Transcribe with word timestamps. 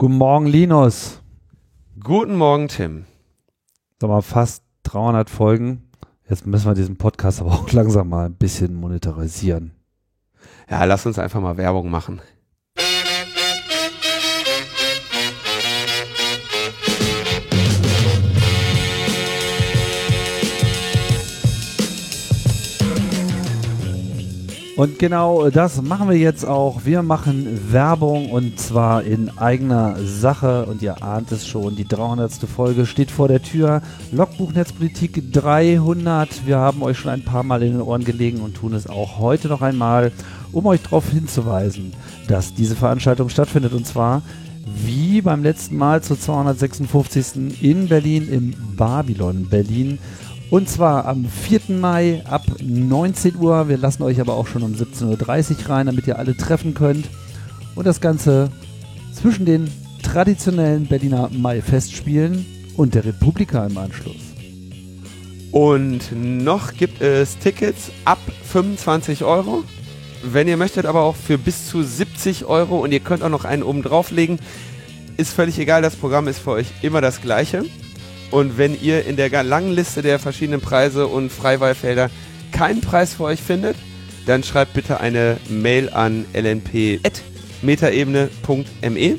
Guten 0.00 0.16
Morgen, 0.16 0.46
Linus. 0.46 1.20
Guten 1.98 2.36
Morgen, 2.36 2.68
Tim. 2.68 3.06
Sag 4.00 4.08
mal, 4.08 4.22
fast 4.22 4.62
300 4.84 5.28
Folgen. 5.28 5.90
Jetzt 6.28 6.46
müssen 6.46 6.70
wir 6.70 6.74
diesen 6.74 6.98
Podcast 6.98 7.40
aber 7.40 7.50
auch 7.50 7.72
langsam 7.72 8.08
mal 8.08 8.26
ein 8.26 8.36
bisschen 8.36 8.76
monetarisieren. 8.76 9.72
Ja, 10.70 10.84
lass 10.84 11.04
uns 11.04 11.18
einfach 11.18 11.40
mal 11.40 11.56
Werbung 11.56 11.90
machen. 11.90 12.20
Und 24.78 25.00
genau 25.00 25.50
das 25.50 25.82
machen 25.82 26.08
wir 26.08 26.16
jetzt 26.16 26.46
auch. 26.46 26.84
Wir 26.84 27.02
machen 27.02 27.72
Werbung 27.72 28.30
und 28.30 28.60
zwar 28.60 29.02
in 29.02 29.36
eigener 29.36 29.96
Sache. 30.04 30.66
Und 30.66 30.82
ihr 30.82 31.02
ahnt 31.02 31.32
es 31.32 31.48
schon, 31.48 31.74
die 31.74 31.84
300. 31.84 32.32
Folge 32.44 32.86
steht 32.86 33.10
vor 33.10 33.26
der 33.26 33.42
Tür. 33.42 33.82
Logbuch 34.12 34.52
Netzpolitik 34.52 35.32
300. 35.32 36.46
Wir 36.46 36.58
haben 36.58 36.80
euch 36.82 36.96
schon 36.96 37.10
ein 37.10 37.24
paar 37.24 37.42
Mal 37.42 37.64
in 37.64 37.72
den 37.72 37.82
Ohren 37.82 38.04
gelegen 38.04 38.38
und 38.38 38.54
tun 38.54 38.72
es 38.72 38.86
auch 38.86 39.18
heute 39.18 39.48
noch 39.48 39.62
einmal, 39.62 40.12
um 40.52 40.64
euch 40.66 40.80
darauf 40.80 41.10
hinzuweisen, 41.10 41.92
dass 42.28 42.54
diese 42.54 42.76
Veranstaltung 42.76 43.30
stattfindet. 43.30 43.72
Und 43.72 43.84
zwar 43.84 44.22
wie 44.64 45.20
beim 45.22 45.42
letzten 45.42 45.76
Mal 45.76 46.04
zur 46.04 46.20
256. 46.20 47.62
in 47.62 47.88
Berlin 47.88 48.28
im 48.28 48.54
Babylon 48.76 49.48
Berlin. 49.48 49.98
Und 50.50 50.66
zwar 50.68 51.04
am 51.04 51.26
4. 51.26 51.76
Mai 51.78 52.22
ab 52.24 52.42
19 52.62 53.36
Uhr. 53.36 53.68
Wir 53.68 53.76
lassen 53.76 54.02
euch 54.02 54.18
aber 54.18 54.34
auch 54.34 54.46
schon 54.46 54.62
um 54.62 54.72
17.30 54.72 55.64
Uhr 55.64 55.68
rein, 55.68 55.86
damit 55.86 56.06
ihr 56.06 56.18
alle 56.18 56.36
treffen 56.36 56.72
könnt. 56.72 57.06
Und 57.74 57.86
das 57.86 58.00
Ganze 58.00 58.50
zwischen 59.12 59.44
den 59.44 59.70
traditionellen 60.02 60.86
Berliner 60.86 61.28
Mai-Festspielen 61.30 62.46
und 62.76 62.94
der 62.94 63.04
Republika 63.04 63.66
im 63.66 63.76
Anschluss. 63.76 64.16
Und 65.52 66.12
noch 66.12 66.72
gibt 66.72 67.02
es 67.02 67.38
Tickets 67.38 67.90
ab 68.06 68.18
25 68.44 69.24
Euro. 69.24 69.64
Wenn 70.22 70.48
ihr 70.48 70.56
möchtet, 70.56 70.86
aber 70.86 71.02
auch 71.02 71.14
für 71.14 71.36
bis 71.36 71.68
zu 71.68 71.82
70 71.82 72.46
Euro 72.46 72.82
und 72.82 72.92
ihr 72.92 73.00
könnt 73.00 73.22
auch 73.22 73.28
noch 73.28 73.44
einen 73.44 73.62
oben 73.62 73.82
drauflegen. 73.82 74.38
Ist 75.18 75.32
völlig 75.32 75.58
egal, 75.58 75.82
das 75.82 75.94
Programm 75.94 76.26
ist 76.26 76.38
für 76.38 76.52
euch 76.52 76.68
immer 76.80 77.00
das 77.00 77.20
gleiche. 77.20 77.64
Und 78.30 78.58
wenn 78.58 78.78
ihr 78.80 79.06
in 79.06 79.16
der 79.16 79.42
langen 79.42 79.72
Liste 79.72 80.02
der 80.02 80.18
verschiedenen 80.18 80.60
Preise 80.60 81.06
und 81.06 81.32
Freiwahlfelder 81.32 82.10
keinen 82.52 82.80
Preis 82.80 83.14
für 83.14 83.24
euch 83.24 83.40
findet, 83.40 83.76
dann 84.26 84.42
schreibt 84.42 84.74
bitte 84.74 85.00
eine 85.00 85.38
Mail 85.48 85.88
an 85.90 86.26
lnp.metaebene.me 86.34 89.18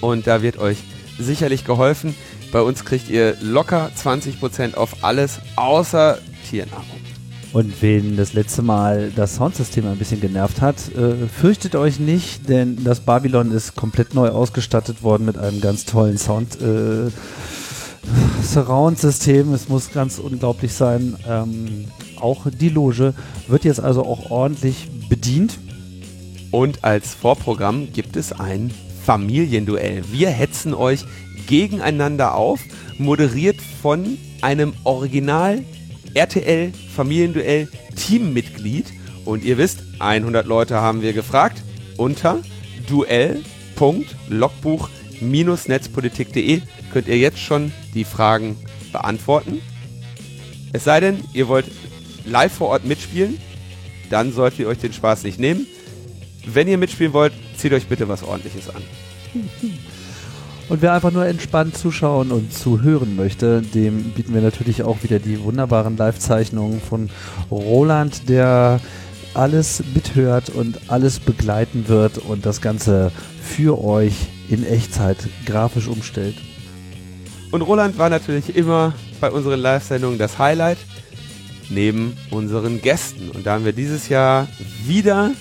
und 0.00 0.26
da 0.26 0.42
wird 0.42 0.58
euch 0.58 0.78
sicherlich 1.18 1.64
geholfen. 1.64 2.14
Bei 2.50 2.62
uns 2.62 2.84
kriegt 2.84 3.10
ihr 3.10 3.36
locker 3.40 3.90
20% 3.96 4.74
auf 4.74 5.04
alles 5.04 5.38
außer 5.56 6.18
Tiernahrung. 6.48 6.86
Und 7.52 7.80
wen 7.80 8.16
das 8.16 8.34
letzte 8.34 8.62
Mal 8.62 9.10
das 9.14 9.36
Soundsystem 9.36 9.86
ein 9.86 9.96
bisschen 9.96 10.20
genervt 10.20 10.60
hat, 10.60 10.76
äh, 10.94 11.28
fürchtet 11.28 11.76
euch 11.76 11.98
nicht, 11.98 12.48
denn 12.48 12.84
das 12.84 13.00
Babylon 13.00 13.52
ist 13.52 13.74
komplett 13.74 14.14
neu 14.14 14.28
ausgestattet 14.28 15.02
worden 15.02 15.24
mit 15.24 15.38
einem 15.38 15.60
ganz 15.60 15.86
tollen 15.86 16.18
Sound. 16.18 16.60
Äh, 16.60 17.10
Surround-System, 18.42 19.52
es 19.52 19.68
muss 19.68 19.90
ganz 19.92 20.18
unglaublich 20.18 20.72
sein. 20.72 21.16
Ähm, 21.28 21.84
auch 22.20 22.46
die 22.50 22.68
Loge 22.68 23.14
wird 23.46 23.64
jetzt 23.64 23.80
also 23.80 24.04
auch 24.04 24.30
ordentlich 24.30 24.88
bedient. 25.08 25.58
Und 26.50 26.84
als 26.84 27.14
Vorprogramm 27.14 27.92
gibt 27.92 28.16
es 28.16 28.32
ein 28.32 28.72
Familienduell. 29.04 30.02
Wir 30.10 30.30
hetzen 30.30 30.74
euch 30.74 31.04
gegeneinander 31.46 32.34
auf, 32.34 32.60
moderiert 32.98 33.56
von 33.82 34.18
einem 34.42 34.72
Original 34.84 35.64
RTL 36.14 36.72
Familienduell 36.94 37.68
Teammitglied. 37.96 38.86
Und 39.24 39.44
ihr 39.44 39.58
wisst, 39.58 39.80
100 39.98 40.46
Leute 40.46 40.76
haben 40.76 41.02
wir 41.02 41.12
gefragt 41.12 41.62
unter 41.96 42.38
duell.logbuch-netzpolitik.de 45.20 46.62
könnt 46.92 47.08
ihr 47.08 47.18
jetzt 47.18 47.38
schon 47.38 47.72
die 47.94 48.04
Fragen 48.04 48.56
beantworten. 48.92 49.60
Es 50.72 50.84
sei 50.84 51.00
denn, 51.00 51.18
ihr 51.32 51.48
wollt 51.48 51.66
live 52.24 52.52
vor 52.52 52.68
Ort 52.68 52.84
mitspielen, 52.84 53.38
dann 54.10 54.32
solltet 54.32 54.60
ihr 54.60 54.68
euch 54.68 54.78
den 54.78 54.92
Spaß 54.92 55.24
nicht 55.24 55.38
nehmen. 55.38 55.66
Wenn 56.46 56.68
ihr 56.68 56.78
mitspielen 56.78 57.12
wollt, 57.12 57.32
zieht 57.56 57.72
euch 57.72 57.86
bitte 57.86 58.08
was 58.08 58.22
ordentliches 58.22 58.68
an. 58.70 58.82
Und 60.68 60.82
wer 60.82 60.92
einfach 60.92 61.12
nur 61.12 61.26
entspannt 61.26 61.76
zuschauen 61.76 62.30
und 62.30 62.52
zuhören 62.52 63.16
möchte, 63.16 63.62
dem 63.62 64.10
bieten 64.10 64.34
wir 64.34 64.42
natürlich 64.42 64.82
auch 64.82 65.02
wieder 65.02 65.18
die 65.18 65.42
wunderbaren 65.42 65.96
Live-Zeichnungen 65.96 66.80
von 66.80 67.08
Roland, 67.50 68.28
der 68.28 68.80
alles 69.32 69.82
mithört 69.94 70.50
und 70.50 70.78
alles 70.88 71.20
begleiten 71.20 71.88
wird 71.88 72.18
und 72.18 72.44
das 72.44 72.60
Ganze 72.60 73.12
für 73.40 73.82
euch 73.82 74.28
in 74.48 74.64
Echtzeit 74.64 75.18
grafisch 75.46 75.88
umstellt. 75.88 76.36
Und 77.50 77.62
Roland 77.62 77.98
war 77.98 78.10
natürlich 78.10 78.54
immer 78.56 78.94
bei 79.20 79.30
unseren 79.30 79.60
Live-Sendungen 79.60 80.18
das 80.18 80.38
Highlight, 80.38 80.78
neben 81.70 82.16
unseren 82.30 82.80
Gästen. 82.80 83.30
Und 83.30 83.46
da 83.46 83.54
haben 83.54 83.64
wir 83.64 83.72
dieses 83.72 84.08
Jahr 84.08 84.48
wieder, 84.86 85.32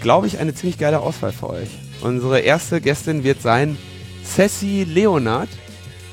glaube 0.00 0.26
ich, 0.26 0.38
eine 0.38 0.54
ziemlich 0.54 0.78
geile 0.78 1.00
Auswahl 1.00 1.32
für 1.32 1.50
euch. 1.50 1.68
Unsere 2.00 2.40
erste 2.40 2.80
Gästin 2.80 3.24
wird 3.24 3.42
sein 3.42 3.76
Sassy 4.24 4.84
Leonard, 4.88 5.48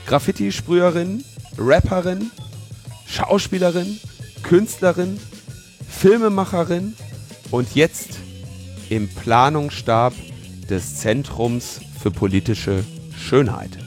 Graffiti-Sprüherin, 0.06 1.24
Rapperin, 1.58 2.32
Schauspielerin, 3.06 4.00
Künstlerin, 4.44 5.20
Filmemacherin 5.90 6.96
und 7.52 7.76
jetzt 7.76 8.20
im 8.90 9.08
Planungsstab 9.10 10.14
des 10.72 10.96
Zentrums 10.96 11.82
für 12.00 12.10
politische 12.10 12.84
Schönheit. 13.16 13.78